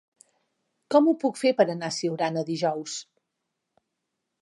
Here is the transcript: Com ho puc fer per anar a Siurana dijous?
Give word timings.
Com 0.95 1.09
ho 1.09 1.13
puc 1.25 1.37
fer 1.43 1.53
per 1.61 1.67
anar 1.75 1.91
a 1.91 1.97
Siurana 1.99 2.47
dijous? 2.51 2.97